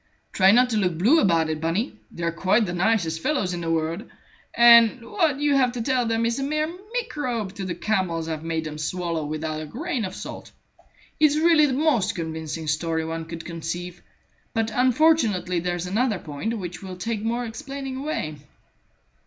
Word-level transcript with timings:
Try 0.33 0.49
not 0.49 0.71
to 0.71 0.77
look 0.77 0.97
blue 0.97 1.19
about 1.19 1.47
it, 1.47 1.61
Bunny. 1.61 1.93
They're 2.09 2.31
quite 2.31 2.65
the 2.65 2.73
nicest 2.73 3.21
fellows 3.21 3.53
in 3.53 3.61
the 3.61 3.69
world, 3.69 4.03
and 4.51 5.05
what 5.07 5.39
you 5.39 5.53
have 5.55 5.73
to 5.73 5.81
tell 5.83 6.07
them 6.07 6.25
is 6.25 6.39
a 6.39 6.43
mere 6.43 6.73
microbe 6.95 7.53
to 7.53 7.65
the 7.65 7.75
camels 7.75 8.27
I've 8.27 8.43
made 8.43 8.63
them 8.63 8.79
swallow 8.79 9.23
without 9.23 9.61
a 9.61 9.67
grain 9.67 10.03
of 10.03 10.15
salt. 10.15 10.51
It's 11.19 11.37
really 11.37 11.67
the 11.67 11.73
most 11.73 12.15
convincing 12.15 12.65
story 12.65 13.05
one 13.05 13.25
could 13.25 13.45
conceive; 13.45 14.01
but 14.55 14.71
unfortunately 14.73 15.59
there's 15.59 15.85
another 15.85 16.17
point 16.17 16.57
which 16.57 16.81
will 16.81 16.95
take 16.97 17.21
more 17.21 17.45
explaining 17.45 17.97
away." 17.97 18.37